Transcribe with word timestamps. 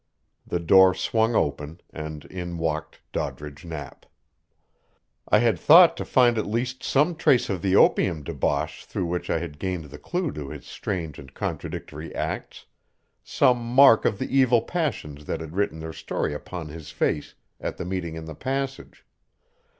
The 0.47 0.59
door 0.59 0.95
swung 0.95 1.35
open, 1.35 1.79
and 1.91 2.25
in 2.25 2.57
walked 2.57 3.03
Doddridge 3.11 3.63
Knapp. 3.65 4.07
I 5.29 5.37
had 5.37 5.59
thought 5.59 5.95
to 5.97 6.05
find 6.05 6.39
at 6.39 6.47
least 6.47 6.81
some 6.81 7.13
trace 7.15 7.51
of 7.51 7.61
the 7.61 7.75
opium 7.75 8.23
debauch 8.23 8.83
through 8.83 9.05
which 9.05 9.29
I 9.29 9.37
had 9.37 9.59
gained 9.59 9.91
the 9.91 9.99
clue 9.99 10.31
to 10.31 10.49
his 10.49 10.65
strange 10.65 11.19
and 11.19 11.31
contradictory 11.31 12.15
acts 12.15 12.65
some 13.23 13.63
mark 13.63 14.03
of 14.03 14.17
the 14.17 14.35
evil 14.35 14.63
passions 14.63 15.25
that 15.25 15.39
had 15.39 15.55
written 15.55 15.77
their 15.81 15.93
story 15.93 16.33
upon 16.33 16.69
his 16.69 16.89
face 16.89 17.35
at 17.59 17.77
the 17.77 17.85
meeting 17.85 18.15
in 18.15 18.25
the 18.25 18.33
passage. 18.33 19.05